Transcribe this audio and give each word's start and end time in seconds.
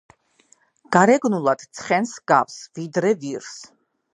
გარეგნულად 0.95 1.67
ცხენს 1.81 2.15
ჰგავს, 2.21 2.57
ვიდრე 2.79 3.13
ვირს. 3.25 3.57